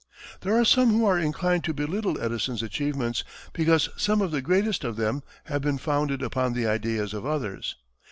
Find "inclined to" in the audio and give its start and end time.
1.19-1.75